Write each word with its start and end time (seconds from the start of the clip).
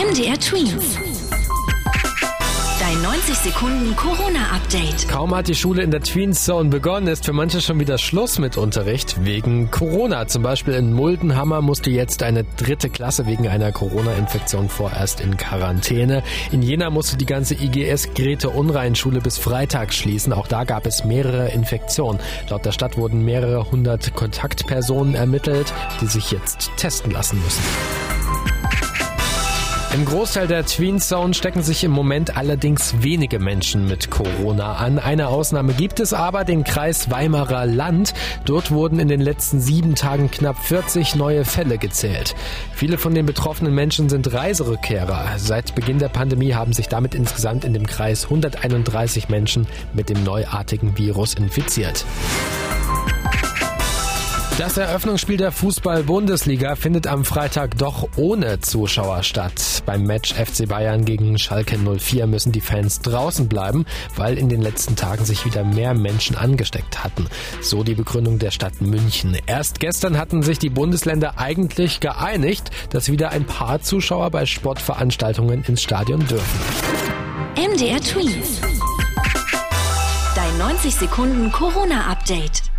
MDR 0.00 0.40
Twins. 0.40 0.96
Dein 2.80 3.02
90 3.02 3.34
Sekunden 3.36 3.94
Corona-Update. 3.96 5.06
Kaum 5.08 5.34
hat 5.34 5.46
die 5.46 5.54
Schule 5.54 5.82
in 5.82 5.90
der 5.90 6.00
Tweens 6.00 6.46
Zone 6.46 6.70
begonnen, 6.70 7.06
ist 7.06 7.26
für 7.26 7.34
manche 7.34 7.60
schon 7.60 7.78
wieder 7.80 7.98
Schluss 7.98 8.38
mit 8.38 8.56
Unterricht 8.56 9.22
wegen 9.26 9.70
Corona. 9.70 10.26
Zum 10.26 10.42
Beispiel 10.42 10.72
in 10.72 10.94
Muldenhammer 10.94 11.60
musste 11.60 11.90
jetzt 11.90 12.22
eine 12.22 12.44
dritte 12.56 12.88
Klasse 12.88 13.26
wegen 13.26 13.46
einer 13.46 13.72
Corona-Infektion 13.72 14.70
vorerst 14.70 15.20
in 15.20 15.36
Quarantäne. 15.36 16.22
In 16.50 16.62
Jena 16.62 16.88
musste 16.88 17.18
die 17.18 17.26
ganze 17.26 17.54
IGS 17.54 18.14
Grete 18.14 18.48
Unrein 18.48 18.94
Schule 18.94 19.20
bis 19.20 19.36
Freitag 19.36 19.92
schließen. 19.92 20.32
Auch 20.32 20.46
da 20.46 20.64
gab 20.64 20.86
es 20.86 21.04
mehrere 21.04 21.48
Infektionen. 21.48 22.20
Laut 22.48 22.64
der 22.64 22.72
Stadt 22.72 22.96
wurden 22.96 23.22
mehrere 23.22 23.70
hundert 23.70 24.14
Kontaktpersonen 24.14 25.14
ermittelt, 25.14 25.74
die 26.00 26.06
sich 26.06 26.30
jetzt 26.30 26.70
testen 26.78 27.10
lassen 27.10 27.38
müssen. 27.44 27.62
Im 29.92 30.04
Großteil 30.04 30.46
der 30.46 30.64
Tween 30.64 31.00
Zone 31.00 31.34
stecken 31.34 31.64
sich 31.64 31.82
im 31.82 31.90
Moment 31.90 32.36
allerdings 32.36 33.02
wenige 33.02 33.40
Menschen 33.40 33.88
mit 33.88 34.08
Corona 34.08 34.74
an. 34.74 35.00
Eine 35.00 35.26
Ausnahme 35.26 35.72
gibt 35.72 35.98
es 35.98 36.12
aber, 36.12 36.44
den 36.44 36.62
Kreis 36.62 37.10
Weimarer 37.10 37.66
Land. 37.66 38.14
Dort 38.44 38.70
wurden 38.70 39.00
in 39.00 39.08
den 39.08 39.20
letzten 39.20 39.60
sieben 39.60 39.96
Tagen 39.96 40.30
knapp 40.30 40.64
40 40.64 41.16
neue 41.16 41.44
Fälle 41.44 41.76
gezählt. 41.76 42.36
Viele 42.72 42.98
von 42.98 43.16
den 43.16 43.26
betroffenen 43.26 43.74
Menschen 43.74 44.08
sind 44.08 44.32
Reiserückkehrer. 44.32 45.32
Seit 45.38 45.74
Beginn 45.74 45.98
der 45.98 46.08
Pandemie 46.08 46.54
haben 46.54 46.72
sich 46.72 46.86
damit 46.86 47.16
insgesamt 47.16 47.64
in 47.64 47.74
dem 47.74 47.88
Kreis 47.88 48.24
131 48.26 49.28
Menschen 49.28 49.66
mit 49.92 50.08
dem 50.08 50.22
neuartigen 50.22 50.96
Virus 50.98 51.34
infiziert. 51.34 52.04
Das 54.60 54.76
Eröffnungsspiel 54.76 55.38
der 55.38 55.52
Fußball-Bundesliga 55.52 56.76
findet 56.76 57.06
am 57.06 57.24
Freitag 57.24 57.78
doch 57.78 58.06
ohne 58.16 58.60
Zuschauer 58.60 59.22
statt. 59.22 59.82
Beim 59.86 60.02
Match 60.02 60.34
FC 60.34 60.68
Bayern 60.68 61.06
gegen 61.06 61.38
Schalke 61.38 61.78
04 61.78 62.26
müssen 62.26 62.52
die 62.52 62.60
Fans 62.60 63.00
draußen 63.00 63.48
bleiben, 63.48 63.86
weil 64.16 64.36
in 64.36 64.50
den 64.50 64.60
letzten 64.60 64.96
Tagen 64.96 65.24
sich 65.24 65.46
wieder 65.46 65.64
mehr 65.64 65.94
Menschen 65.94 66.36
angesteckt 66.36 67.02
hatten. 67.02 67.26
So 67.62 67.84
die 67.84 67.94
Begründung 67.94 68.38
der 68.38 68.50
Stadt 68.50 68.82
München. 68.82 69.34
Erst 69.46 69.80
gestern 69.80 70.18
hatten 70.18 70.42
sich 70.42 70.58
die 70.58 70.68
Bundesländer 70.68 71.38
eigentlich 71.38 72.00
geeinigt, 72.00 72.70
dass 72.90 73.10
wieder 73.10 73.30
ein 73.30 73.46
paar 73.46 73.80
Zuschauer 73.80 74.30
bei 74.30 74.44
Sportveranstaltungen 74.44 75.64
ins 75.64 75.80
Stadion 75.80 76.26
dürfen. 76.26 76.60
MDR 77.56 78.02
Twins. 78.02 78.60
Dein 80.34 80.58
90 80.58 80.96
Sekunden 80.96 81.50
Corona-Update. 81.50 82.69